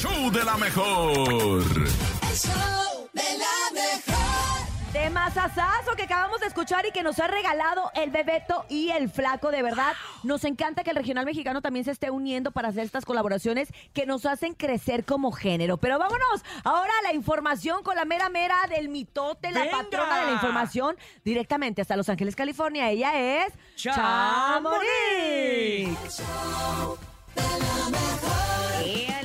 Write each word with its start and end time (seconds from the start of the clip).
show 0.00 0.30
de 0.30 0.42
la 0.44 0.56
mejor. 0.56 1.62
El 1.62 2.36
show 2.36 3.08
de 3.12 3.22
la 3.36 3.70
mejor. 3.74 4.66
Temazazazo 4.94 5.94
que 5.94 6.04
acabamos 6.04 6.40
de 6.40 6.46
escuchar 6.46 6.86
y 6.86 6.90
que 6.90 7.02
nos 7.02 7.18
ha 7.18 7.26
regalado 7.26 7.90
el 7.94 8.10
Bebeto 8.10 8.64
y 8.70 8.88
el 8.92 9.10
Flaco, 9.10 9.50
de 9.50 9.62
verdad. 9.62 9.92
Nos 10.22 10.44
encanta 10.44 10.84
que 10.84 10.90
el 10.90 10.96
regional 10.96 11.26
mexicano 11.26 11.60
también 11.60 11.84
se 11.84 11.90
esté 11.90 12.10
uniendo 12.10 12.50
para 12.50 12.68
hacer 12.68 12.84
estas 12.84 13.04
colaboraciones 13.04 13.68
que 13.92 14.06
nos 14.06 14.24
hacen 14.24 14.54
crecer 14.54 15.04
como 15.04 15.32
género. 15.32 15.76
Pero 15.76 15.98
vámonos 15.98 16.44
ahora 16.64 16.92
a 17.00 17.02
la 17.02 17.12
información 17.14 17.82
con 17.82 17.94
la 17.94 18.06
mera 18.06 18.30
mera 18.30 18.56
del 18.70 18.88
mitote, 18.88 19.50
la 19.50 19.64
¡Venga! 19.64 19.76
patrona 19.82 20.20
de 20.20 20.26
la 20.28 20.32
información, 20.32 20.96
directamente 21.26 21.82
hasta 21.82 21.94
Los 21.94 22.08
Ángeles, 22.08 22.34
California. 22.36 22.88
Ella 22.88 23.44
es 23.44 23.52
¡Chamonix! 23.76 24.80
El 25.12 25.94
show 26.10 26.96
de 27.34 27.42
la 27.42 27.90
mejor. 27.90 29.19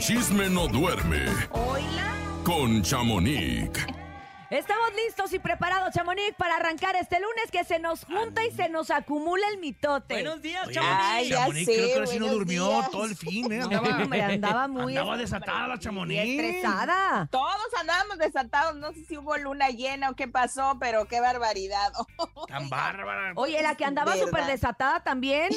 Chisme 0.00 0.48
no 0.48 0.66
duerme 0.66 1.26
Oila. 1.52 2.14
con 2.44 2.82
Chamonix. 2.82 3.86
Estamos 4.50 4.88
listos 5.06 5.32
y 5.32 5.38
preparados, 5.38 5.94
Chamonix, 5.94 6.34
para 6.36 6.56
arrancar 6.56 6.96
este 6.96 7.20
lunes 7.20 7.52
que 7.52 7.62
se 7.62 7.78
nos 7.78 8.04
junta 8.04 8.44
y 8.44 8.50
se 8.50 8.68
nos 8.68 8.90
acumula 8.90 9.46
el 9.52 9.58
mitote. 9.58 10.14
Buenos 10.14 10.42
días, 10.42 10.66
Oye, 10.66 10.74
Chamonix. 10.74 11.28
Chamonix, 11.30 11.66
sé, 11.66 11.72
creo 11.74 11.86
que 11.86 11.94
ahora 11.94 12.06
sí 12.08 12.18
no 12.18 12.26
durmió 12.26 12.68
días. 12.68 12.90
todo 12.90 13.04
el 13.04 13.16
fin, 13.16 13.52
¿eh? 13.52 13.58
No, 13.58 13.64
Andaba, 13.66 14.02
hombre, 14.02 14.22
andaba 14.22 14.66
muy 14.68 14.96
andaba 14.96 15.14
es- 15.14 15.20
desatada 15.30 15.68
la 15.68 15.78
Chamonix. 15.78 16.18
estresada. 16.28 17.28
Todos 17.30 17.66
andábamos 17.78 18.18
desatados, 18.18 18.74
no 18.76 18.92
sé 18.92 19.04
si 19.04 19.18
hubo 19.18 19.36
luna 19.36 19.68
llena 19.68 20.10
o 20.10 20.16
qué 20.16 20.26
pasó, 20.26 20.78
pero 20.80 21.06
qué 21.06 21.20
barbaridad. 21.20 21.92
Tan 22.48 22.68
bárbara. 22.68 23.32
Oye, 23.36 23.62
la 23.62 23.76
que 23.76 23.84
andaba 23.84 24.16
súper 24.16 24.46
desatada 24.46 24.98
también, 25.04 25.50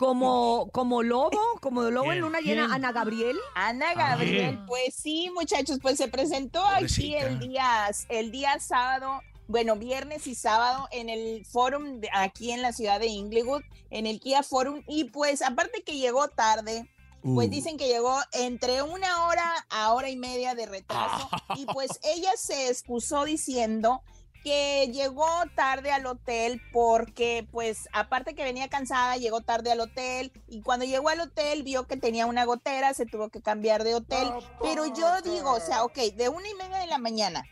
como, 0.00 0.70
como 0.72 1.02
lobo, 1.02 1.38
como 1.60 1.82
lobo 1.90 2.10
en 2.10 2.20
luna 2.20 2.40
llena, 2.40 2.62
¿Quién? 2.62 2.72
Ana 2.74 2.90
Gabriel. 2.92 3.36
Ana 3.54 3.92
Gabriel, 3.92 4.56
Ay. 4.58 4.64
pues 4.66 4.94
sí, 4.94 5.30
muchachos, 5.34 5.78
pues 5.82 5.98
se 5.98 6.08
presentó 6.08 6.64
aquí 6.64 7.14
el 7.14 7.38
día, 7.38 7.90
el 8.08 8.30
día 8.30 8.58
sábado, 8.60 9.20
bueno, 9.46 9.76
viernes 9.76 10.26
y 10.26 10.34
sábado 10.34 10.88
en 10.90 11.10
el 11.10 11.44
forum 11.44 12.00
de- 12.00 12.08
aquí 12.14 12.50
en 12.50 12.62
la 12.62 12.72
ciudad 12.72 12.98
de 12.98 13.08
Inglewood, 13.08 13.60
en 13.90 14.06
el 14.06 14.20
Kia 14.20 14.42
Forum, 14.42 14.82
y 14.88 15.04
pues 15.04 15.42
aparte 15.42 15.82
que 15.82 15.98
llegó 15.98 16.28
tarde, 16.28 16.88
pues 17.22 17.48
Uh. 17.48 17.50
dicen 17.50 17.76
que 17.76 17.86
llegó 17.88 18.16
entre 18.32 18.80
una 18.82 19.26
hora 19.26 19.66
a 19.68 19.92
hora 19.92 20.08
y 20.08 20.16
media 20.16 20.54
de 20.54 20.64
retraso, 20.64 21.28
y 21.58 21.66
pues 21.66 22.00
ella 22.04 22.30
se 22.38 22.70
excusó 22.70 23.24
diciendo 23.26 24.00
que 24.42 24.90
llegó 24.92 25.26
tarde 25.54 25.92
al 25.92 26.06
hotel 26.06 26.60
porque 26.72 27.46
pues 27.50 27.88
aparte 27.92 28.34
que 28.34 28.44
venía 28.44 28.68
cansada, 28.68 29.16
llegó 29.16 29.40
tarde 29.40 29.72
al 29.72 29.80
hotel 29.80 30.32
y 30.48 30.62
cuando 30.62 30.84
llegó 30.84 31.08
al 31.08 31.20
hotel 31.20 31.62
vio 31.62 31.86
que 31.86 31.96
tenía 31.96 32.26
una 32.26 32.44
gotera, 32.44 32.94
se 32.94 33.06
tuvo 33.06 33.28
que 33.28 33.42
cambiar 33.42 33.84
de 33.84 33.94
hotel, 33.94 34.28
pero 34.62 34.86
yo 34.86 35.20
digo, 35.22 35.52
o 35.52 35.60
sea, 35.60 35.84
ok, 35.84 35.98
de 36.14 36.28
una 36.28 36.48
y 36.48 36.54
media 36.54 36.78
de 36.78 36.86
la 36.86 36.98
mañana 36.98 37.44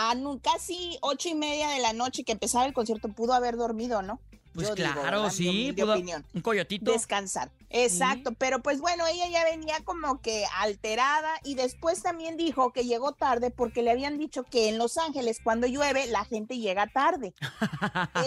a 0.00 0.14
casi 0.40 0.96
ocho 1.00 1.28
y 1.28 1.34
media 1.34 1.70
de 1.70 1.80
la 1.80 1.92
noche 1.92 2.22
que 2.22 2.30
empezaba 2.30 2.66
el 2.66 2.72
concierto 2.72 3.08
pudo 3.08 3.32
haber 3.32 3.56
dormido, 3.56 4.00
¿no? 4.00 4.20
Pues 4.58 4.68
Yo 4.70 4.74
claro, 4.74 5.30
sí. 5.30 5.48
humilde 5.48 5.82
pudo- 5.84 5.92
opinión 5.94 6.24
Un 6.34 6.40
coyotito. 6.42 6.90
descansar. 6.92 7.48
Exacto, 7.70 8.32
pero 8.32 8.58
pues 8.60 8.80
bueno, 8.80 9.06
ella 9.06 9.28
ya 9.28 9.44
venía 9.44 9.76
como 9.84 10.20
que 10.20 10.44
alterada 10.56 11.30
y 11.44 11.54
después 11.54 12.02
también 12.02 12.36
dijo 12.36 12.72
que 12.72 12.84
llegó 12.84 13.12
tarde 13.12 13.50
porque 13.50 13.82
le 13.82 13.92
habían 13.92 14.18
dicho 14.18 14.42
que 14.42 14.68
en 14.68 14.78
Los 14.78 14.98
Ángeles 14.98 15.38
cuando 15.44 15.66
llueve 15.68 16.06
la 16.06 16.24
gente 16.24 16.58
llega 16.58 16.88
tarde. 16.88 17.34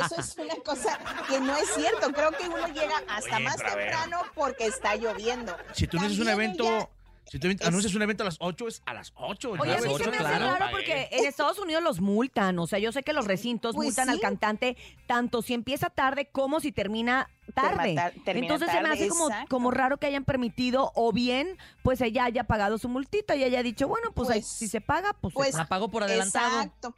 Eso 0.06 0.16
es 0.20 0.38
una 0.38 0.56
cosa 0.64 1.00
que 1.28 1.40
no 1.42 1.56
es 1.58 1.70
cierto, 1.76 2.12
creo 2.14 2.32
que 2.32 2.48
uno 2.48 2.66
llega 2.68 2.96
hasta 3.10 3.36
Oye, 3.36 3.44
más 3.44 3.58
ver. 3.58 3.68
temprano 3.68 4.22
porque 4.36 4.68
está 4.68 4.96
lloviendo. 4.96 5.56
Si 5.74 5.86
tú 5.88 5.98
anuncias 5.98 6.22
un 6.22 6.30
evento, 6.30 6.64
ella- 6.64 6.90
si 7.30 7.40
tú 7.40 7.48
anuncias 7.66 7.94
un 7.96 8.02
evento 8.02 8.24
a 8.24 8.26
las 8.26 8.38
8, 8.40 8.68
es 8.68 8.82
a 8.86 8.94
las 8.94 9.12
8. 9.16 9.52
Oye, 9.52 9.62
a 9.62 9.66
mí 9.66 9.72
Las 9.72 9.82
se 9.84 9.88
ocho, 9.90 10.12
me 10.12 10.18
hace 10.18 10.26
claro. 10.38 10.46
Porque 10.86 11.08
en 11.12 11.26
Estados 11.26 11.60
Unidos 11.60 11.82
los 11.84 12.02
multan. 12.02 12.60
O 12.60 12.68
sea, 12.68 12.80
yo 12.80 12.92
sé 12.92 13.04
que 13.04 13.14
los 13.14 13.26
recintos 13.26 13.76
Pues 13.76 13.88
multan 13.88 14.10
al 14.10 14.20
cantante 14.20 14.78
tanto 15.08 15.42
si 15.42 15.54
empieza 15.54 15.90
tarde 15.90 16.28
como 16.32 16.60
si 16.60 16.72
termina 16.72 17.30
tarde. 17.54 17.96
Terma- 18.26 18.40
Entonces 18.40 18.70
se 18.72 18.82
me 18.82 18.90
hace 18.90 19.10
como, 19.50 19.72
raro 19.72 19.98
que 19.98 20.08
hayan 20.08 20.24
permitido 20.26 20.92
o 20.96 21.12
bien 21.12 21.58
pues 21.84 22.02
ella 22.02 22.26
haya 22.26 22.44
pagado 22.46 22.78
su 22.78 22.88
multita 22.90 23.36
y 23.36 23.44
haya 23.44 23.64
dicho, 23.64 23.88
bueno, 23.88 24.12
pues, 24.14 24.28
Pues- 24.30 24.48
si 24.48 24.68
se 24.68 24.82
paga, 24.82 25.14
pues, 25.20 25.34
se 25.34 25.36
pues, 25.36 25.52
paga. 25.52 25.64
La 25.64 25.70
pagó 25.70 25.90
por 25.90 26.04
adelantado. 26.04 26.62
Exacto. 26.62 26.96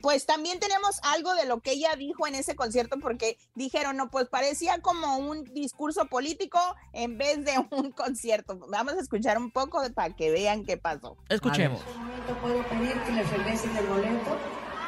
Pues 0.00 0.24
también 0.24 0.60
tenemos 0.60 0.98
algo 1.02 1.34
de 1.34 1.46
lo 1.46 1.60
que 1.60 1.72
ella 1.72 1.94
dijo 1.96 2.26
en 2.26 2.34
ese 2.34 2.56
concierto 2.56 2.98
porque 3.00 3.38
dijeron, 3.54 3.96
no, 3.96 4.10
pues 4.10 4.28
parecía 4.28 4.80
como 4.80 5.18
un 5.18 5.44
discurso 5.52 6.06
político 6.06 6.58
en 6.92 7.18
vez 7.18 7.44
de 7.44 7.52
un 7.70 7.92
concierto. 7.92 8.58
Vamos 8.68 8.94
a 8.94 9.00
escuchar 9.00 9.38
un 9.38 9.50
poco 9.50 9.82
para 9.94 10.14
que 10.14 10.30
vean 10.30 10.64
qué 10.64 10.76
pasó. 10.76 11.16
Escuchemos. 11.28 11.80
En 11.82 11.88
este 11.88 11.98
momento 11.98 12.38
puedo 12.40 12.68
pedir 12.68 13.00
que 13.02 13.12
les 13.12 13.30
regresen 13.30 13.76
el 13.76 13.86
boleto 13.86 14.36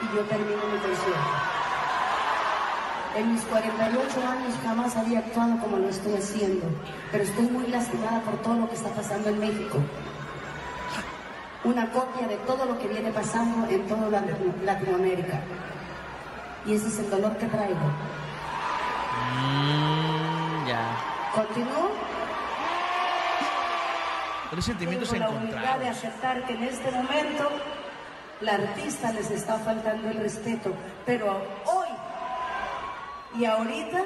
y 0.03 0.17
yo 0.17 0.23
termino 0.25 0.67
mi 0.67 0.79
concierto. 0.79 1.63
En 3.15 3.31
mis 3.35 3.43
48 3.43 4.27
años 4.27 4.55
jamás 4.63 4.97
había 4.97 5.19
actuado 5.19 5.61
como 5.61 5.77
lo 5.77 5.89
estoy 5.91 6.15
haciendo, 6.15 6.65
pero 7.11 7.25
estoy 7.25 7.45
muy 7.45 7.67
lastimada 7.67 8.23
por 8.23 8.41
todo 8.41 8.55
lo 8.55 8.69
que 8.71 8.75
está 8.75 8.89
pasando 8.89 9.29
en 9.29 9.39
México. 9.39 9.79
Una 11.65 11.91
copia 11.93 12.27
de 12.27 12.37
todo 12.39 12.65
lo 12.65 12.79
que 12.79 12.89
viene 12.89 13.11
pasando 13.13 13.69
en 13.69 13.87
toda 13.87 14.09
la- 14.09 14.23
Latinoamérica. 14.65 15.41
Y 16.67 16.75
ese 16.75 16.89
es 16.89 16.99
el 16.99 17.11
dolor 17.11 17.37
que 17.37 17.47
traigo. 17.47 17.79
Mm, 19.39 20.67
ya. 20.67 20.81
¿Continúo? 21.35 21.91
Tres 24.51 24.65
sentimientos 24.67 25.09
Tengo 25.11 25.25
la 25.25 25.31
humildad 25.31 25.79
de 25.79 25.89
aceptar 25.89 26.45
que 26.45 26.53
en 26.55 26.63
este 26.65 26.91
momento 26.91 27.49
la 28.41 28.53
artista 28.55 29.13
les 29.13 29.31
está 29.31 29.59
faltando 29.61 30.11
el 30.11 30.19
respeto, 30.19 30.75
pero 31.07 31.41
hoy 31.65 31.89
y 33.41 33.45
ahorita 33.47 34.03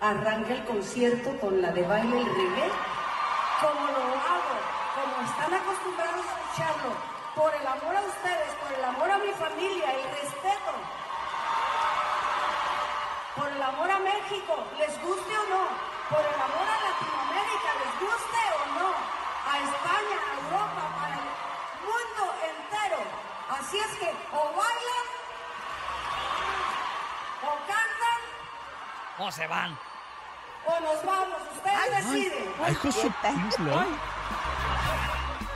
arranca 0.00 0.54
el 0.54 0.64
concierto 0.64 1.38
con 1.40 1.60
la 1.60 1.72
de 1.72 1.82
baile 1.82 2.16
el 2.20 2.24
reggae, 2.24 2.70
como 3.60 3.86
lo 3.86 4.02
hago, 4.32 4.56
como 4.96 5.26
están 5.42 5.60
acostumbrados 5.60 6.24
a 6.24 6.38
escucharlo, 6.38 6.94
por 7.34 7.52
el 7.52 7.66
amor 7.66 7.96
a 7.96 8.00
ustedes, 8.00 8.50
por 8.62 8.72
el 8.78 8.84
amor 8.84 9.10
a 9.10 9.18
mi 9.18 9.32
familia, 9.32 9.92
el 9.92 10.04
respeto, 10.22 10.72
por 13.34 13.48
el 13.48 13.62
amor 13.62 13.90
a 13.90 13.98
México, 13.98 14.64
les 14.78 15.02
guste 15.02 15.38
o 15.38 15.44
no, 15.50 15.62
por 16.10 16.20
el 16.20 16.40
amor 16.46 16.66
a 16.70 16.78
Latinoamérica, 16.86 17.70
les 17.82 17.92
guste 18.06 18.42
o 18.54 18.78
no, 18.78 18.88
a 19.50 19.58
España, 19.66 20.16
a 20.22 20.34
Europa, 20.46 20.82
para 21.00 21.14
el 21.18 21.26
mundo 21.90 22.24
entero. 22.46 23.02
Así 23.50 23.78
es 23.78 23.98
que 23.98 24.14
o 24.32 24.44
bailan, 24.54 25.06
o 27.42 27.50
cantan, 27.66 28.20
¿Cómo 29.16 29.32
se 29.32 29.46
van? 29.48 29.76
o 30.66 30.80
nos 30.80 31.04
vamos. 31.04 31.38
Ustedes 31.56 32.06
deciden. 32.06 32.54
Ay, 32.64 32.76
Pink 32.80 33.52
Floyd. 33.56 33.96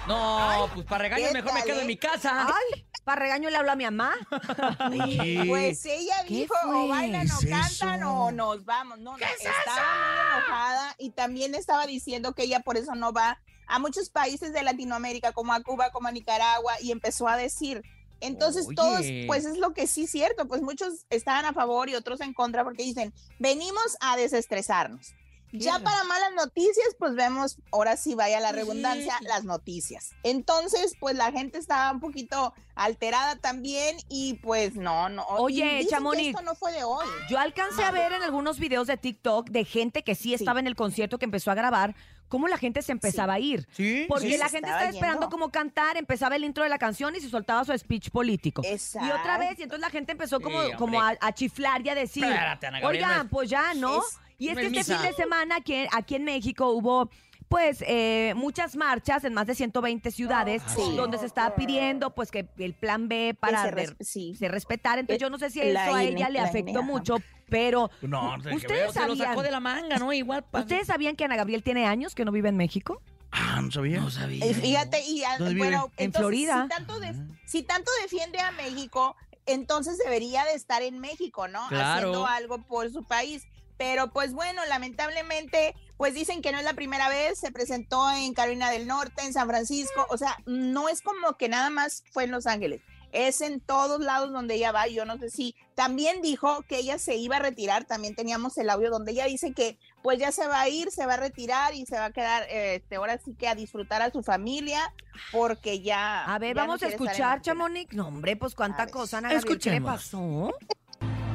No, 0.06 0.70
pues 0.74 0.86
para 0.86 1.02
regaños 1.02 1.28
¿qué 1.28 1.34
mejor 1.34 1.54
me 1.54 1.62
quedo 1.64 1.78
eh? 1.78 1.80
en 1.82 1.86
mi 1.86 1.96
casa. 1.96 2.46
Ay, 2.46 2.86
para 3.04 3.20
regaño 3.20 3.50
le 3.50 3.56
hablo 3.56 3.72
a 3.72 3.76
mi 3.76 3.84
mamá. 3.84 4.14
Pues 5.48 5.84
ella 5.86 6.16
¿Qué 6.26 6.34
dijo, 6.34 6.54
o 6.66 6.88
bailan 6.88 7.30
o 7.30 7.38
¿Qué 7.38 7.46
es 7.46 7.78
cantan 7.78 8.00
eso? 8.00 8.12
o 8.12 8.32
nos 8.32 8.64
vamos. 8.64 8.98
No, 8.98 9.16
no, 9.16 9.26
estaba 9.26 9.86
muy 9.96 10.36
enojada 10.36 10.94
y 10.98 11.10
también 11.10 11.54
estaba 11.54 11.86
diciendo 11.86 12.34
que 12.34 12.44
ella 12.44 12.60
por 12.60 12.76
eso 12.76 12.94
no 12.94 13.12
va 13.12 13.40
a 13.66 13.78
muchos 13.78 14.10
países 14.10 14.52
de 14.52 14.62
Latinoamérica, 14.62 15.32
como 15.32 15.52
a 15.52 15.62
Cuba, 15.62 15.90
como 15.90 16.08
a 16.08 16.12
Nicaragua, 16.12 16.74
y 16.80 16.92
empezó 16.92 17.28
a 17.28 17.36
decir. 17.36 17.82
Entonces, 18.20 18.66
Oye. 18.66 18.76
todos, 18.76 19.06
pues 19.26 19.44
es 19.44 19.58
lo 19.58 19.74
que 19.74 19.86
sí 19.86 20.04
es 20.04 20.10
cierto, 20.10 20.46
pues 20.48 20.62
muchos 20.62 21.04
estaban 21.10 21.44
a 21.44 21.52
favor 21.52 21.88
y 21.90 21.94
otros 21.94 22.20
en 22.20 22.32
contra 22.32 22.64
porque 22.64 22.82
dicen, 22.82 23.12
venimos 23.38 23.96
a 24.00 24.16
desestresarnos. 24.16 25.14
Ya 25.52 25.78
para 25.78 26.04
malas 26.04 26.32
noticias, 26.34 26.86
pues 26.98 27.14
vemos, 27.14 27.56
ahora 27.72 27.96
sí 27.96 28.14
vaya 28.14 28.40
la 28.40 28.50
sí. 28.50 28.56
redundancia, 28.56 29.14
las 29.22 29.44
noticias. 29.44 30.10
Entonces, 30.22 30.94
pues 31.00 31.16
la 31.16 31.32
gente 31.32 31.58
estaba 31.58 31.90
un 31.92 32.00
poquito 32.00 32.52
alterada 32.74 33.36
también 33.36 33.96
y 34.08 34.34
pues 34.34 34.74
no, 34.74 35.08
no. 35.08 35.22
y 35.22 35.42
Oye, 35.62 35.86
Chamonix. 35.88 36.28
Esto 36.30 36.42
no 36.42 36.54
fue 36.54 36.72
de 36.72 36.84
hoy. 36.84 37.06
Yo 37.30 37.38
alcancé 37.38 37.82
a 37.84 37.90
ver 37.90 38.12
en 38.12 38.22
algunos 38.22 38.58
videos 38.58 38.86
de 38.86 38.96
TikTok 38.96 39.48
de 39.50 39.64
gente 39.64 40.02
que 40.02 40.14
sí 40.14 40.34
estaba 40.34 40.60
en 40.60 40.66
el 40.66 40.76
concierto 40.76 41.18
que 41.18 41.24
empezó 41.24 41.50
a 41.50 41.54
grabar, 41.54 41.94
cómo 42.28 42.48
la 42.48 42.58
gente 42.58 42.82
se 42.82 42.92
empezaba 42.92 43.34
a 43.34 43.38
ir. 43.38 43.66
Sí, 43.72 44.04
Porque 44.08 44.32
sí, 44.32 44.36
la 44.36 44.48
gente 44.48 44.68
estaba 44.68 44.80
estaba 44.82 44.90
esperando 44.90 45.20
yendo. 45.22 45.30
como 45.30 45.50
cantar, 45.50 45.96
empezaba 45.96 46.36
el 46.36 46.44
intro 46.44 46.64
de 46.64 46.70
la 46.70 46.78
canción 46.78 47.14
y 47.16 47.20
se 47.20 47.30
soltaba 47.30 47.64
su 47.64 47.72
speech 47.78 48.10
político. 48.10 48.62
Y 48.64 49.10
otra 49.10 49.38
vez, 49.38 49.58
y 49.58 49.62
entonces 49.62 49.80
la 49.80 49.90
gente 49.90 50.12
empezó 50.12 50.40
como, 50.40 50.60
Sí, 50.62 50.72
como 50.76 51.00
a, 51.00 51.16
chiflar 51.32 51.86
y 51.86 51.88
a 51.88 51.94
decir, 51.94 52.24
Espérate, 52.24 52.66
Ana 52.66 52.80
oigan, 52.86 53.28
pues 53.28 53.48
ya, 53.48 53.72
¿no? 53.74 53.98
es- 54.00 54.18
y 54.38 54.48
es 54.48 54.54
no 54.54 54.60
que 54.60 54.66
es 54.66 54.76
este 54.88 54.94
fin 54.94 55.02
de 55.02 55.12
semana 55.14 55.56
aquí, 55.56 55.86
aquí 55.92 56.14
en 56.16 56.24
México 56.24 56.70
hubo 56.70 57.10
pues 57.48 57.84
eh, 57.86 58.32
muchas 58.36 58.74
marchas 58.74 59.22
en 59.22 59.32
más 59.32 59.46
de 59.46 59.54
120 59.54 60.10
ciudades 60.10 60.62
Sí. 60.74 60.96
donde 60.96 61.16
se 61.16 61.26
estaba 61.26 61.54
pidiendo 61.54 62.12
pues 62.12 62.32
que 62.32 62.48
el 62.58 62.74
plan 62.74 63.06
B 63.08 63.36
para 63.38 63.62
se 63.62 63.70
res- 63.70 63.94
sí. 64.00 64.34
se 64.34 64.48
respetara. 64.48 65.00
Entonces 65.00 65.20
Eh, 65.22 65.24
yo 65.24 65.30
no 65.30 65.38
sé 65.38 65.50
si 65.50 65.62
la 65.62 65.86
eso 65.86 65.94
a 65.94 66.02
ella 66.02 66.28
le 66.28 66.40
afectó 66.40 66.82
mucho, 66.82 67.18
pero 67.48 67.88
No, 68.02 68.36
no 68.36 68.42
que 68.42 68.56
ustedes. 68.56 68.92
Se 68.92 69.06
lo 69.06 69.14
sacó 69.14 69.16
sabían, 69.16 69.44
de 69.44 69.50
la 69.52 69.60
manga, 69.60 69.96
¿no? 69.98 70.12
Igual. 70.12 70.44
¿ustedes 70.52 70.88
sabían 70.88 71.14
que 71.14 71.24
Ana 71.24 71.36
Gabriel 71.36 71.62
tiene 71.62 71.86
años 71.86 72.16
que 72.16 72.24
no 72.24 72.32
vive 72.32 72.48
en 72.48 72.56
México? 72.56 73.00
Ah, 73.30 73.60
no 73.62 73.70
sabía. 73.70 74.00
No 74.00 74.10
sabía. 74.10 74.44
Eh, 74.44 74.52
Fíjate, 74.54 75.04
y 75.06 75.22
ah, 75.22 75.36
bueno, 75.38 75.92
En 75.98 76.06
entonces, 76.06 76.18
Florida. 76.20 76.62
Si 76.64 76.68
tanto, 76.68 76.98
de- 76.98 77.14
si 77.46 77.62
tanto 77.62 77.90
defiende 78.02 78.40
a 78.40 78.50
México, 78.50 79.14
entonces 79.46 79.98
debería 79.98 80.44
de 80.46 80.54
estar 80.54 80.82
en 80.82 80.98
México, 80.98 81.46
¿no? 81.46 81.68
Claro. 81.68 82.08
Haciendo 82.08 82.26
algo 82.26 82.58
por 82.62 82.90
su 82.90 83.04
país. 83.04 83.44
Pero 83.78 84.10
pues 84.10 84.32
bueno, 84.32 84.64
lamentablemente, 84.66 85.74
pues 85.96 86.14
dicen 86.14 86.42
que 86.42 86.52
no 86.52 86.58
es 86.58 86.64
la 86.64 86.74
primera 86.74 87.08
vez, 87.08 87.38
se 87.38 87.52
presentó 87.52 88.10
en 88.10 88.32
Carolina 88.34 88.70
del 88.70 88.86
Norte, 88.86 89.22
en 89.22 89.32
San 89.32 89.48
Francisco, 89.48 90.06
o 90.08 90.16
sea, 90.16 90.38
no 90.46 90.88
es 90.88 91.02
como 91.02 91.36
que 91.36 91.48
nada 91.48 91.70
más 91.70 92.04
fue 92.10 92.24
en 92.24 92.30
Los 92.30 92.46
Ángeles, 92.46 92.80
es 93.12 93.40
en 93.40 93.60
todos 93.60 94.00
lados 94.00 94.32
donde 94.32 94.54
ella 94.54 94.72
va, 94.72 94.86
yo 94.88 95.04
no 95.04 95.18
sé 95.18 95.30
si 95.30 95.54
también 95.74 96.22
dijo 96.22 96.62
que 96.68 96.78
ella 96.78 96.98
se 96.98 97.16
iba 97.16 97.36
a 97.36 97.40
retirar, 97.40 97.84
también 97.84 98.14
teníamos 98.14 98.56
el 98.58 98.70
audio 98.70 98.90
donde 98.90 99.12
ella 99.12 99.26
dice 99.26 99.52
que 99.52 99.78
pues 100.02 100.18
ya 100.18 100.32
se 100.32 100.46
va 100.46 100.60
a 100.60 100.68
ir, 100.68 100.90
se 100.90 101.04
va 101.04 101.14
a 101.14 101.18
retirar 101.18 101.74
y 101.74 101.84
se 101.84 101.96
va 101.96 102.06
a 102.06 102.12
quedar, 102.12 102.46
este, 102.50 102.96
ahora 102.96 103.18
sí 103.18 103.34
que 103.34 103.48
a 103.48 103.54
disfrutar 103.54 104.02
a 104.02 104.10
su 104.10 104.22
familia, 104.22 104.94
porque 105.32 105.80
ya... 105.80 106.24
A 106.24 106.38
ver, 106.38 106.54
ya 106.54 106.62
no 106.62 106.68
vamos 106.68 106.82
a 106.82 106.88
escuchar. 106.88 107.42
Chamonix. 107.42 107.92
No, 107.94 108.08
hombre, 108.08 108.36
pues 108.36 108.54
cuánta 108.54 108.86
cosa, 108.86 109.18
Ana 109.18 109.32
Gabriel, 109.32 109.58
¿qué 109.58 109.70
le 109.70 109.80
pasó? 109.80 110.54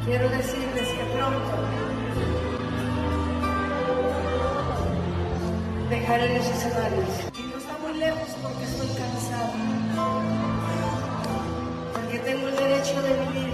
Quiero 0.05 0.29
decirles 0.29 0.87
que 0.87 1.03
pronto 1.15 1.90
dejaré 5.91 6.37
los 6.37 6.47
escenarios. 6.47 7.09
Y 7.37 7.41
no 7.41 7.57
está 7.57 7.77
muy 7.77 7.93
lejos 7.99 8.29
porque 8.41 8.63
estoy 8.63 8.87
cansada. 8.95 9.53
Porque 11.93 12.19
tengo 12.19 12.47
el 12.47 12.55
derecho 12.55 13.01
de 13.01 13.13
vivir. 13.19 13.53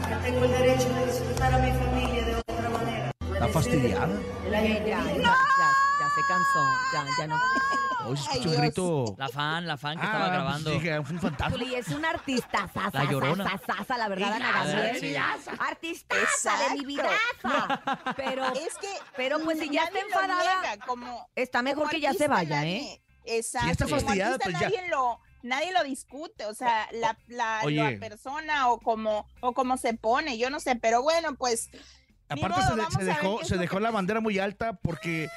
Porque 0.00 0.14
tengo 0.24 0.44
el 0.44 0.50
derecho 0.50 0.88
de 0.88 1.06
disfrutar 1.06 1.54
a 1.54 1.58
mi 1.58 1.72
familia 1.72 2.24
de 2.24 2.34
otra 2.34 2.70
manera. 2.70 3.10
Está 3.32 3.48
fastidiada. 3.48 4.20
Ya, 4.50 4.62
ya, 4.62 4.82
ya, 4.84 5.34
ya 6.00 6.08
se 6.14 6.22
cansó, 6.28 6.62
ya, 6.92 7.04
ya 7.18 7.26
no. 7.28 7.36
Hoy 8.06 8.16
se 8.16 8.22
Ay, 8.22 8.38
escuchó 8.38 8.44
un 8.48 8.50
Dios. 8.50 8.60
grito. 8.62 9.14
La 9.18 9.28
fan, 9.28 9.66
la 9.66 9.76
fan 9.76 9.96
que 9.98 10.02
Ah, 10.02 10.06
estaba 10.06 10.24
pues 10.26 10.32
grabando. 10.34 10.70
dije, 10.70 11.02
fue 11.02 11.14
un 11.14 11.20
fantasma. 11.20 11.50
Juli, 11.58 11.74
es 11.74 11.88
una 11.88 12.10
artista, 12.10 12.70
sasa, 12.72 13.04
La 13.04 13.10
Llorona. 13.10 13.44
sasa, 13.50 13.76
sasa, 13.78 13.98
la 13.98 14.08
verdad, 14.08 14.32
Ana 14.34 14.52
Gabriel. 14.52 15.00
sí. 15.00 15.14
Artistaza 15.58 16.68
de 16.68 16.74
mi 16.78 16.84
vida. 16.86 17.08
Pero, 18.16 18.46
Es 18.54 18.76
que 18.80 18.88
pero 19.16 19.40
pues 19.40 19.58
si 19.58 19.70
ya 19.70 19.84
está 19.84 19.94
nadie 19.94 20.02
lo 20.10 20.20
enfadada, 20.20 20.60
niega, 20.62 20.86
como, 20.86 21.28
está 21.34 21.62
mejor 21.62 21.78
como 21.84 21.90
que 21.90 22.00
ya 22.00 22.12
se 22.12 22.24
artista 22.24 22.34
vaya, 22.34 22.56
nadie- 22.60 22.92
¿eh? 22.94 23.00
Exacto. 23.26 23.66
Ya 23.66 23.72
está 23.72 23.84
como 23.86 23.96
fastidiada, 24.00 24.34
artista 24.34 24.50
pues 24.58 24.60
ya. 24.60 24.68
Nadie 24.78 24.88
lo, 24.90 25.20
nadie 25.42 25.72
lo 25.72 25.82
discute, 25.84 26.44
o 26.46 26.54
sea, 26.54 26.88
la, 26.92 27.16
la, 27.28 27.60
Oye. 27.64 27.92
la 27.92 27.98
persona 27.98 28.68
o 28.68 28.78
como, 28.80 29.26
o 29.40 29.52
como 29.52 29.76
se 29.76 29.94
pone, 29.94 30.36
yo 30.38 30.50
no 30.50 30.60
sé, 30.60 30.76
pero 30.76 31.02
bueno, 31.02 31.34
pues. 31.36 31.70
Aparte 32.28 32.48
modo, 32.48 32.62
se, 32.62 32.70
de- 32.74 32.76
vamos 32.82 32.94
se 32.94 33.00
a 33.00 33.04
ver 33.04 33.16
dejó, 33.16 33.36
qué 33.36 33.42
es 33.42 33.48
se 33.48 33.54
lo 33.56 33.60
dejó 33.60 33.76
que- 33.76 33.82
la 33.82 33.90
bandera 33.90 34.20
muy 34.20 34.38
alta 34.38 34.72
porque, 34.74 35.28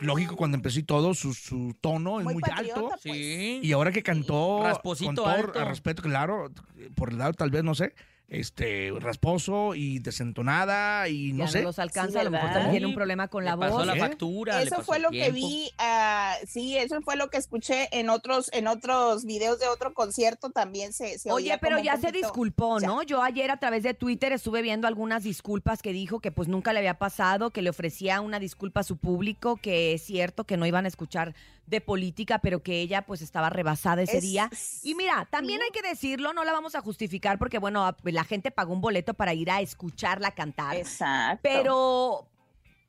lógico, 0.00 0.36
cuando 0.36 0.56
empezó 0.56 0.78
y 0.78 0.82
todo, 0.82 1.14
su, 1.14 1.34
su 1.34 1.74
tono 1.80 2.20
es 2.20 2.24
muy, 2.24 2.40
patriota, 2.40 2.74
alto. 2.80 2.88
pues. 2.90 3.00
Sí. 3.02 3.60
Y 3.62 3.72
ahora 3.72 3.92
que 3.92 4.02
cantó 4.02 4.62
Rasposito 4.62 5.06
con 5.06 5.14
todo 5.16 5.26
alto. 5.28 5.58
a 5.58 5.64
respeto, 5.64 6.02
claro, 6.02 6.50
por 6.94 7.10
el 7.10 7.18
lado 7.18 7.32
tal 7.32 7.50
vez, 7.50 7.64
no 7.64 7.74
sé, 7.74 7.94
este, 8.28 8.90
rasposo 9.00 9.74
y 9.74 9.98
desentonada 9.98 11.08
y 11.08 11.32
no 11.32 11.44
ya 11.44 11.50
sé. 11.50 11.58
no 11.58 11.64
los 11.68 11.78
alcanza, 11.78 12.12
Sí, 12.14 12.18
a 12.18 12.24
lo 12.24 12.30
mejor 12.30 12.48
también 12.50 12.70
tiene 12.72 12.86
un 12.86 12.94
problema 12.94 13.28
con 13.28 13.44
la 13.44 13.56
pasó 13.56 13.76
voz. 13.76 13.86
la 13.86 13.94
¿eh? 13.96 13.98
factura. 14.00 14.56
le 14.58 14.64
Eso 14.64 14.76
pasó 14.76 14.84
fue 14.84 14.98
lo 14.98 15.10
que 15.10 15.30
vi, 15.30 15.70
ah, 15.78 16.34
sí, 16.46 16.76
eso 16.76 17.00
fue 17.02 17.16
lo 17.16 17.28
que 17.28 17.36
escuché 17.36 17.88
en 17.92 18.08
otros, 18.10 18.50
en 18.52 18.66
otros 18.66 19.24
videos 19.24 19.58
de 19.60 19.68
otro 19.68 19.94
concierto 19.94 20.50
también 20.50 20.92
se, 20.92 21.18
se 21.18 21.30
Oye, 21.30 21.50
oía 21.50 21.58
pero 21.58 21.78
ya 21.78 21.96
se 21.96 22.12
disculpó, 22.12 22.80
¿no? 22.80 23.02
Yo 23.02 23.22
ayer 23.22 23.50
a 23.50 23.58
través 23.58 23.82
de 23.82 23.94
Twitter 23.94 24.32
estuve 24.32 24.62
viendo 24.62 24.88
algunas 24.88 25.22
disculpas 25.22 25.82
que 25.82 25.92
dijo 25.92 26.20
que 26.20 26.32
pues 26.32 26.48
nunca 26.48 26.72
le 26.72 26.78
había 26.80 26.98
pasado, 26.98 27.50
que 27.50 27.62
le 27.62 27.70
ofrecía 27.70 28.20
una 28.20 28.40
disculpa 28.40 28.80
a 28.80 28.84
su 28.84 28.96
público, 28.96 29.56
que 29.56 29.92
es 29.94 30.02
cierto 30.02 30.44
que 30.44 30.56
no 30.56 30.66
iban 30.66 30.86
a 30.86 30.88
escuchar 30.88 31.34
de 31.66 31.80
política, 31.80 32.38
pero 32.40 32.62
que 32.62 32.80
ella 32.80 33.02
pues 33.02 33.22
estaba 33.22 33.50
rebasada 33.50 34.02
ese 34.02 34.18
Es- 34.18 34.22
día. 34.22 34.50
Y 34.82 34.94
mira, 34.94 35.26
también 35.30 35.60
sí. 35.60 35.64
hay 35.66 35.70
que 35.82 35.88
decirlo, 35.88 36.32
no 36.32 36.44
la 36.44 36.52
vamos 36.52 36.74
a 36.74 36.80
justificar 36.80 37.38
porque 37.38 37.58
bueno, 37.58 37.94
la 38.02 38.24
gente 38.24 38.50
pagó 38.50 38.72
un 38.72 38.80
boleto 38.80 39.14
para 39.14 39.34
ir 39.34 39.50
a 39.50 39.60
escucharla 39.60 40.32
cantar, 40.32 40.76
Exacto. 40.76 41.40
pero 41.42 42.26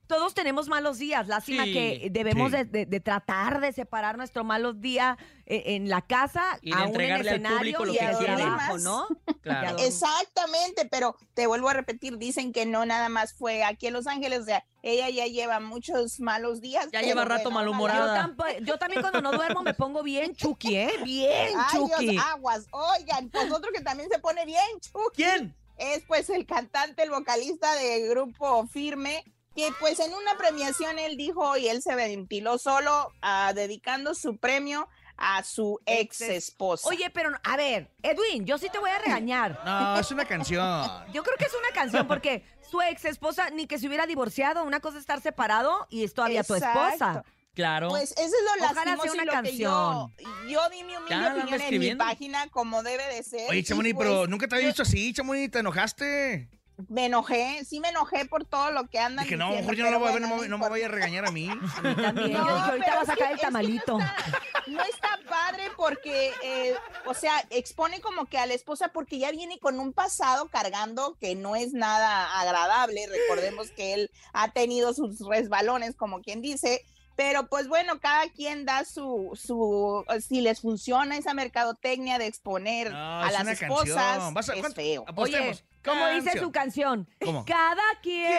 todos 0.08 0.34
tenemos 0.34 0.68
malos 0.68 0.98
días. 1.00 1.28
Lástima 1.28 1.64
Sí, 1.66 1.74
que 1.74 2.08
debemos 2.12 2.52
sí. 2.52 2.58
de, 2.58 2.66
de- 2.66 2.86
de 2.86 3.00
tratar 3.00 3.60
de 3.62 3.74
separar 3.74 4.18
nuestro 4.18 4.44
malos 4.44 4.80
día 4.82 5.18
eh, 5.46 5.64
en 5.76 5.90
la 5.90 6.02
casa, 6.02 6.58
Y 6.62 6.74
aún 6.74 7.00
en 7.00 7.12
al 7.14 7.26
escenario 7.28 7.58
público 7.58 7.86
lo 7.86 7.94
y 7.94 7.98
que 7.98 8.06
al 8.06 8.18
quiere. 8.18 8.36
trabajo, 8.36 8.78
¿no? 8.80 9.08
Claro. 9.46 9.78
Exactamente, 9.78 10.88
pero 10.90 11.16
te 11.36 11.46
vuelvo 11.46 11.70
a 11.70 11.74
repetir, 11.74 12.18
dicen 12.18 12.52
que 12.52 12.66
no 12.66 12.84
nada 12.86 13.10
más 13.10 13.34
fue 13.34 13.64
aquí 13.64 13.86
en 13.88 13.94
Los 13.94 14.08
Ángeles, 14.08 14.40
o 14.40 14.46
sea, 14.46 14.66
ella 14.82 15.08
ya 15.10 15.28
lleva 15.28 15.60
muchos 15.60 16.20
malos 16.20 16.62
días. 16.62 16.88
Ya 16.92 17.02
lleva 17.02 17.26
rato 17.26 17.44
bueno, 17.52 17.60
malhumorada. 17.60 18.00
Yo, 18.00 18.06
ojalá- 18.06 18.22
tampo- 18.36 18.66
yo 18.66 18.78
también 18.80 19.02
cuando 19.02 19.22
no 19.22 19.32
duermo 19.34 19.62
me 19.62 19.74
pongo 19.76 20.02
bien 20.04 20.36
chucky, 20.36 20.76
¿eh? 20.78 20.92
Bien 21.04 21.50
Ay, 21.58 21.78
chucky. 21.80 22.08
Dios, 22.10 22.26
aguas. 22.28 22.66
Oigan, 22.72 23.30
pues 23.30 23.52
otro 23.52 23.72
que 23.72 23.82
también 23.82 24.10
se 24.10 24.18
pone 24.20 24.46
bien 24.46 24.66
chuki 24.80 25.16
¿Quién? 25.24 25.56
es 25.78 26.04
pues 26.08 26.30
el 26.32 26.46
cantante, 26.46 27.04
el 27.04 27.12
vocalista 27.12 27.74
de 27.76 28.08
grupo 28.08 28.66
Firme, 28.68 29.24
que 29.56 29.72
pues 29.80 30.00
en 30.00 30.14
una 30.14 30.38
premiación 30.38 31.00
él 31.00 31.18
dijo 31.18 31.56
y 31.58 31.68
él 31.70 31.82
se 31.82 31.96
ventiló 31.96 32.58
solo 32.58 33.12
ah, 33.22 33.54
dedicando 33.56 34.14
su 34.14 34.38
premio 34.38 34.88
a 35.18 35.44
su 35.44 35.80
ex 35.86 36.22
esposa. 36.22 36.90
Oye, 36.90 37.10
pero 37.10 37.32
no- 37.32 37.40
a 37.44 37.56
ver, 37.56 37.90
Edwin, 38.04 38.46
yo 38.46 38.58
sí 38.58 38.68
te 38.70 38.80
voy 38.80 38.90
a 38.90 39.00
regañar. 39.00 39.60
No, 39.66 40.00
es 40.00 40.12
una 40.12 40.26
canción. 40.26 40.90
Yo 41.14 41.24
creo 41.24 41.38
que 41.38 41.46
es 41.46 41.54
una 41.54 41.74
canción 41.74 42.08
porque 42.08 42.44
su 42.70 42.82
ex 42.82 43.06
esposa 43.06 43.50
ni 43.50 43.66
que 43.66 43.80
se 43.80 43.88
hubiera 43.88 44.06
divorciado, 44.06 44.64
una 44.64 44.82
cosa 44.82 44.98
es 44.98 45.02
estar 45.02 45.22
separado 45.22 45.88
y 45.90 46.04
es 46.04 46.14
todavía 46.14 46.44
tu 46.44 46.56
esposa. 46.56 47.24
Claro. 47.54 47.88
Pues 47.88 48.12
eso 48.12 48.24
es 48.24 48.60
lo 48.60 48.66
Ojalá 48.66 48.98
sea 48.98 49.14
una 49.14 49.24
lo 49.24 49.42
que 49.44 49.56
yo, 49.56 50.12
yo 50.50 50.70
di 50.70 50.84
mi 50.84 50.98
humilde 50.98 51.16
opinión 51.16 51.62
en 51.62 51.80
mi 51.80 51.96
página 51.96 52.50
como 52.50 52.84
debe 52.84 53.08
de 53.08 53.24
ser. 53.24 53.50
Oye, 53.50 53.64
Chamonix, 53.64 53.96
pues, 53.96 54.06
pero 54.06 54.28
nunca 54.28 54.48
te 54.48 54.56
había 54.56 54.66
yo 54.66 54.70
visto 54.72 54.82
así, 54.84 55.14
Chamonix, 55.14 55.52
¿te 55.52 55.60
enojaste? 55.60 56.50
Me 56.90 57.06
enojé, 57.06 57.64
sí 57.66 57.80
me 57.80 57.90
enojé 57.90 58.26
por 58.26 58.44
todo 58.44 58.72
lo 58.72 58.88
que 58.90 59.00
andan 59.00 59.24
Dije, 59.24 59.38
no, 59.38 59.46
diciendo, 59.48 59.62
mejor 59.72 59.76
yo 59.76 59.84
no 59.86 59.92
lo 59.92 59.98
pero 59.98 60.00
voy 60.00 60.10
a 60.10 60.14
ver, 60.20 60.22
no, 60.30 60.42
me- 60.42 60.48
no 60.50 60.58
me 60.58 60.70
vaya 60.70 60.86
a 60.88 60.90
regañar 60.90 61.26
a 61.26 61.32
mí. 61.32 61.48
También, 62.02 62.32
yo 62.34 62.38
No, 62.44 62.56
dije, 62.56 62.70
ahorita 62.70 62.96
va 62.96 63.02
a 63.02 63.06
sacar 63.06 63.18
que- 63.18 63.24
el 63.26 63.32
es 63.32 63.40
que 63.40 63.46
tamalito. 63.46 63.98
No 63.98 64.04
está, 64.06 64.42
no 64.68 64.84
está 64.84 65.20
padre 65.30 65.64
porque, 65.78 66.34
eh, 66.44 66.76
o 67.06 67.14
sea, 67.14 67.44
expone 67.50 68.02
como 68.02 68.26
que 68.26 68.38
a 68.38 68.46
la 68.46 68.54
esposa 68.56 68.90
porque 68.90 69.20
ya 69.20 69.32
viene 69.32 69.58
con 69.60 69.80
un 69.80 69.94
pasado 69.94 70.50
cargando 70.50 71.16
que 71.20 71.36
no 71.36 71.56
es 71.56 71.72
nada 71.74 72.40
agradable. 72.42 73.08
Recordemos 73.08 73.72
que 73.72 73.94
él 73.94 74.12
ha 74.34 74.52
tenido 74.52 74.94
sus 74.94 75.20
resbalones, 75.28 75.96
como 75.96 76.22
quien 76.22 76.42
dice. 76.42 76.84
Pero 77.16 77.48
pues 77.48 77.68
bueno, 77.70 78.00
cada 78.00 78.28
quien 78.30 78.66
da 78.66 78.84
su, 78.84 79.32
su, 79.42 80.04
si 80.28 80.42
les 80.42 80.60
funciona 80.62 81.16
esa 81.18 81.34
mercadotecnia 81.34 82.18
de 82.20 82.28
exponer 82.28 82.92
No, 82.92 83.22
a 83.24 83.28
es 83.28 83.34
las 83.34 83.48
esposas, 83.62 83.96
canción. 83.96 84.34
Vas 84.34 84.50
a- 84.50 84.54
es 84.56 84.74
feo. 84.74 85.02
Oye, 85.04 85.10
Apostemos. 85.38 85.64
como 85.84 86.08
dice 86.10 86.38
su 86.40 86.52
canción, 86.52 87.08
¿Cómo? 87.24 87.46
cada 87.46 87.84
quien. 88.02 88.34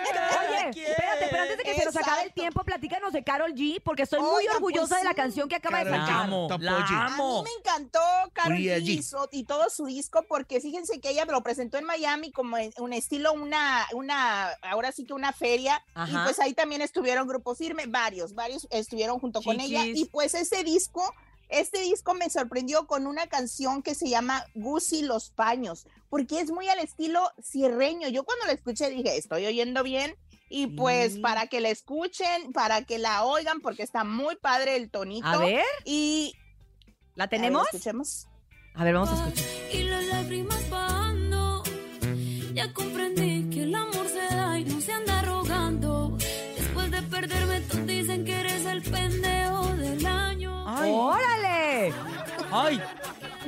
Oye, 0.00 0.90
espérate, 0.90 1.26
pero 1.30 1.42
antes 1.42 1.56
de 1.58 1.62
que 1.64 1.74
se 1.74 1.84
nos 1.84 1.96
acabe 1.96 2.12
el 2.22 2.28
Exacto. 2.28 2.40
tiempo, 2.40 2.64
platícanos 2.64 3.12
de 3.12 3.22
Carol 3.24 3.52
G, 3.54 3.80
porque 3.82 4.02
estoy 4.02 4.20
muy 4.20 4.46
orgullosa 4.48 4.88
pues 4.88 5.00
de 5.00 5.04
la 5.04 5.14
canción 5.14 5.48
que 5.48 5.56
acaba 5.56 5.78
de 5.78 5.84
Karol 5.84 5.98
La 6.00 6.06
sacar. 6.06 6.24
amo, 6.24 6.48
la 6.60 6.76
OG. 6.78 6.92
A 6.92 7.06
amo. 7.06 7.42
mí 7.42 7.50
me 7.50 7.58
encantó 7.58 8.00
Uriah 8.46 8.78
G 8.78 8.98
G. 8.98 9.28
y, 9.32 9.44
todo 9.44 9.70
su 9.70 9.86
disco 9.86 10.24
porque 10.28 10.60
fíjense 10.60 11.00
que 11.00 11.10
ella 11.10 11.24
lo 11.24 11.42
presentó 11.42 11.78
en 11.78 11.84
Miami 11.84 12.30
como 12.30 12.56
en 12.58 12.72
un 12.78 12.92
estilo 12.92 13.32
una 13.32 13.86
una 13.94 14.48
ahora 14.62 14.92
sí 14.92 15.04
que 15.04 15.12
una 15.12 15.32
feria 15.32 15.82
Ajá. 15.94 16.10
y 16.10 16.24
pues 16.24 16.38
ahí 16.40 16.54
también 16.54 16.82
estuvieron 16.82 17.26
grupo 17.26 17.54
firme 17.54 17.86
varios 17.86 18.34
varios 18.34 18.66
estuvieron 18.70 19.18
junto 19.18 19.42
con 19.42 19.60
ella 19.60 19.84
y 19.86 20.04
pues 20.06 20.34
ese 20.34 20.64
disco 20.64 21.14
este 21.48 21.80
disco 21.82 22.14
me 22.14 22.28
sorprendió 22.30 22.86
con 22.86 23.06
una 23.06 23.26
canción 23.26 23.82
que 23.82 23.94
se 23.94 24.08
llama 24.08 24.44
Gucci 24.54 25.02
los 25.02 25.30
paños 25.30 25.86
porque 26.08 26.40
es 26.40 26.50
muy 26.50 26.68
al 26.68 26.78
estilo 26.78 27.30
cierreño 27.42 28.08
yo 28.08 28.24
cuando 28.24 28.46
la 28.46 28.52
escuché 28.52 28.90
dije 28.90 29.16
estoy 29.16 29.46
oyendo 29.46 29.82
bien 29.82 30.14
y 30.50 30.66
pues 30.68 31.14
Sí. 31.14 31.20
para 31.20 31.46
que 31.46 31.60
la 31.60 31.68
escuchen 31.70 32.52
para 32.52 32.82
que 32.84 32.98
la 32.98 33.24
oigan 33.24 33.60
porque 33.60 33.82
está 33.82 34.04
muy 34.04 34.36
padre 34.36 34.76
el 34.76 34.90
tonito 34.90 35.26
A 35.26 35.38
ver, 35.38 35.64
y 35.84 36.34
¿la 37.14 37.24
a 37.24 37.26
ver, 37.26 37.30
tenemos? 37.30 37.66
escuchemos. 37.72 38.28
A 38.74 38.84
ver, 38.84 38.94
vamos 38.94 39.10
a 39.10 39.28
escuchar. 39.28 39.46
y 39.72 39.82
las 39.84 40.04
lágrimas 40.06 40.70
bajando. 40.70 41.62
Ya 42.54 42.72
comprendí 42.72 43.50
que 43.54 43.57
ay. 52.52 52.80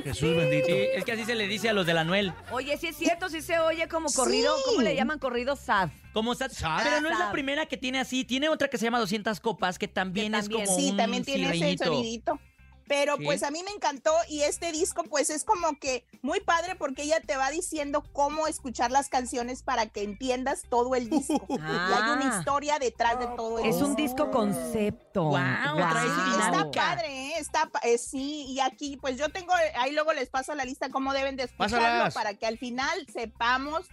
Jesús 0.03 0.35
bendito. 0.35 0.67
Sí, 0.67 0.73
es 0.95 1.05
que 1.05 1.11
así 1.11 1.25
se 1.25 1.35
le 1.35 1.47
dice 1.47 1.69
a 1.69 1.73
los 1.73 1.85
del 1.85 1.97
Anuel. 1.97 2.33
Oye, 2.51 2.77
sí 2.77 2.87
es 2.87 2.95
cierto, 2.97 3.29
sí 3.29 3.41
se 3.41 3.59
oye 3.59 3.87
como 3.87 4.11
corrido, 4.11 4.55
Sí. 4.57 4.63
¿cómo 4.65 4.81
le 4.81 4.95
llaman 4.95 5.19
corrido 5.19 5.55
sad? 5.55 5.89
Como 6.13 6.33
sa- 6.35 6.49
Sad. 6.49 6.81
Pero 6.83 7.01
no 7.01 7.09
es 7.09 7.17
la 7.19 7.25
Sad. 7.25 7.31
primera 7.31 7.65
que 7.67 7.77
tiene 7.77 7.99
así. 7.99 8.23
Tiene 8.25 8.49
otra 8.49 8.67
que 8.69 8.77
se 8.77 8.85
llama 8.85 8.99
200 8.99 9.39
copas, 9.39 9.77
que 9.79 9.87
también, 9.87 10.31
Que 10.33 10.39
es 10.39 10.45
también. 10.45 10.65
como 10.65 10.77
Sí, 10.79 10.89
un 10.91 10.97
también 10.97 11.23
tiene 11.23 11.43
ese 11.45 11.53
sirreñito. 11.53 11.85
sonidito. 11.85 12.39
Pero 12.87 13.15
Sí. 13.15 13.23
pues 13.23 13.43
a 13.43 13.51
mí 13.51 13.63
me 13.63 13.71
encantó 13.71 14.11
y 14.27 14.41
este 14.41 14.73
disco 14.73 15.03
pues 15.05 15.29
es 15.29 15.45
como 15.45 15.79
que 15.79 16.03
muy 16.21 16.41
padre 16.41 16.75
porque 16.75 17.03
ella 17.03 17.21
te 17.21 17.37
va 17.37 17.49
diciendo 17.49 18.03
cómo 18.11 18.47
escuchar 18.47 18.91
las 18.91 19.07
canciones 19.07 19.63
para 19.63 19.85
que 19.85 20.03
entiendas 20.03 20.63
todo 20.69 20.95
el 20.95 21.09
disco. 21.09 21.45
Y 21.49 21.53
hay 21.53 22.09
una 22.11 22.35
Ah. 22.35 22.39
historia 22.39 22.79
detrás 22.79 23.17
de 23.19 23.27
todo 23.37 23.59
el 23.59 23.65
Es 23.69 23.77
un 23.77 23.95
disco 23.95 24.29
concepto. 24.29 25.23
Guau, 25.29 25.77
trae 25.77 26.07
su 26.07 26.15
Sí, 26.15 26.31
está 26.31 26.51
dinámica. 26.51 26.81
padre, 26.81 27.07
¿eh? 27.07 27.20
Está 27.41 27.69
eh, 27.83 27.97
sí, 27.97 28.45
y 28.47 28.59
aquí 28.59 28.97
pues 28.97 29.17
yo 29.17 29.29
tengo, 29.29 29.53
ahí 29.75 29.91
luego 29.91 30.13
les 30.13 30.29
paso 30.29 30.55
la 30.55 30.63
lista 30.65 30.89
cómo 30.89 31.13
deben 31.13 31.35
de 31.35 31.43
escucharlo 31.43 31.77
Pásalas. 31.79 32.13
para 32.13 32.33
que 32.35 32.45
al 32.45 32.57
final 32.57 33.05
sepamos 33.11 33.87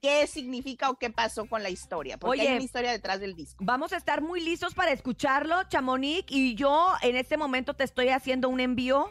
qué 0.00 0.26
significa 0.26 0.90
o 0.90 0.96
qué 0.96 1.10
pasó 1.10 1.44
con 1.46 1.62
la 1.62 1.70
historia, 1.70 2.16
porque 2.18 2.40
Oye. 2.40 2.48
hay 2.48 2.54
una 2.56 2.64
historia 2.64 2.90
detrás 2.90 3.20
del 3.20 3.36
disco. 3.36 3.62
Vamos 3.64 3.92
a 3.92 3.96
estar 3.96 4.20
muy 4.20 4.40
listos 4.40 4.74
para 4.74 4.90
escucharlo, 4.90 5.62
Chamonix, 5.68 6.24
y 6.28 6.56
yo 6.56 6.92
en 7.02 7.14
este 7.14 7.36
momento 7.36 7.74
te 7.74 7.84
estoy 7.84 8.08
haciendo 8.08 8.48
un 8.48 8.58
envío 8.58 9.08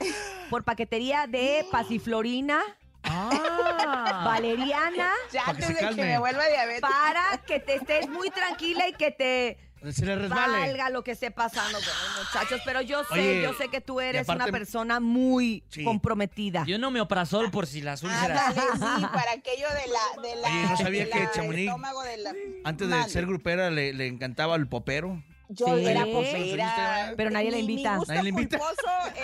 por 0.50 0.66
paquetería 0.66 1.28
de 1.28 1.66
pasiflorina, 1.72 2.62
Ah. 3.04 4.22
valeriana, 4.26 5.12
Ya 5.32 5.44
antes 5.46 5.68
de 5.70 5.76
que 5.76 5.96
me 6.04 6.20
vuelva 6.20 6.46
diabetes. 6.48 6.82
para 6.82 7.38
que 7.48 7.60
te 7.60 7.76
estés 7.76 8.08
muy 8.10 8.30
tranquila 8.30 8.88
y 8.88 8.94
que 8.94 9.12
te 9.12 9.58
Se 9.92 10.06
le 10.06 10.16
resbale. 10.16 10.60
valga 10.60 10.90
lo 10.92 11.04
que 11.04 11.12
esté 11.12 11.32
pasando 11.32 11.80
con 11.80 11.88
los 11.88 12.26
muchachos. 12.28 12.62
Pero 12.66 12.82
yo 12.82 13.04
sé, 13.06 13.14
Oye, 13.14 13.42
yo 13.42 13.54
sé 13.54 13.68
que 13.70 13.82
tú 13.82 14.00
eres 14.00 14.24
aparte- 14.30 14.44
una 14.44 14.52
persona 14.52 15.00
muy 15.00 15.64
Sí. 15.70 15.84
comprometida. 15.84 16.64
Yo 16.68 16.78
no 16.78 16.92
me 16.92 17.02
oprazol 17.02 17.50
por 17.50 17.66
si 17.66 17.82
las 17.82 18.04
úlceras. 18.04 18.48
Ándale, 18.58 18.72
sí, 18.74 19.06
para 19.12 19.32
aquello 19.32 19.68
de 19.70 19.88
la, 19.92 20.22
de 20.22 20.36
la, 20.42 20.48
Oye, 20.50 20.66
¿no 20.70 20.78
sabía 20.78 21.06
de 21.06 21.10
que 21.10 21.20
la- 21.20 21.32
Chamonix, 21.32 21.68
estómago 21.68 22.04
de 22.04 22.18
la- 22.18 22.34
Antes 22.64 22.88
de 22.90 22.96
Mande. 22.96 23.10
ser 23.10 23.26
grupera 23.26 23.72
le, 23.72 23.94
le 23.94 24.08
encantaba 24.08 24.56
el 24.56 24.68
popero. 24.68 25.24
Yo 25.54 25.66
Sí. 25.78 25.86
era 25.86 26.06
popera. 26.06 27.14
Pero 27.18 27.30
nadie 27.30 27.52
la 27.52 27.58
invita. 27.58 27.92
Mi 27.92 27.98
gusto 27.98 28.14
Nadie 28.14 28.24
la 28.24 28.30
invita. 28.30 28.60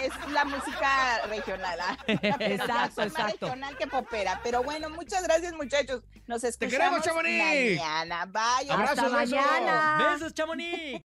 es 0.03 0.31
la 0.31 0.43
música 0.45 1.21
regional. 1.29 1.79
¿ah? 1.81 1.97
Exacto, 2.07 3.03
exacto. 3.03 3.45
regional 3.45 3.77
que 3.77 3.87
popera. 3.87 4.41
Pero 4.43 4.61
bueno, 4.61 4.89
muchas 4.89 5.23
gracias, 5.23 5.53
muchachos. 5.53 6.01
Nos 6.27 6.43
escuchamos 6.43 7.01
queremos, 7.01 7.01
Chamonix. 7.05 7.79
mañana. 7.79 8.25
Bye. 8.25 8.69
Hasta 8.71 9.03
besos. 9.03 9.11
mañana. 9.13 10.11
Besos, 10.13 10.33
Chamonix. 10.33 11.01